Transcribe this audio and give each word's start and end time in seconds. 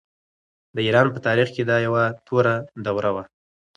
د 0.75 0.77
ایران 0.87 1.07
په 1.11 1.19
تاریخ 1.27 1.47
کې 1.55 1.63
دا 1.69 1.77
یوه 1.87 2.03
توره 2.27 2.55
دوره 2.85 3.11
وه. 3.15 3.23